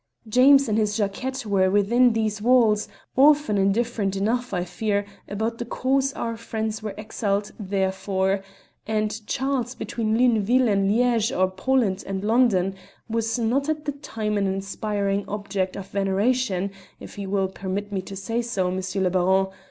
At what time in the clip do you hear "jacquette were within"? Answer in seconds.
0.97-2.13